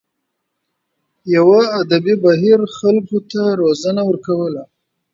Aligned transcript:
یوه 1.35 1.61
ادبي 1.81 2.13
بهیر 2.23 2.59
خلکو 2.77 3.17
ته 3.31 3.41
روزنه 3.61 4.01
ورکوله. 4.07 4.63